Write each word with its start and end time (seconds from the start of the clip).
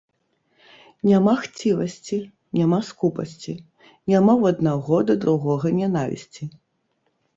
Няма 1.09 1.33
хцівасці, 1.41 2.17
няма 2.59 2.79
скупасці, 2.89 3.53
няма 4.11 4.33
ў 4.41 4.43
аднаго 4.57 4.95
да 5.11 5.17
другога 5.27 5.67
нянавісці. 5.83 6.43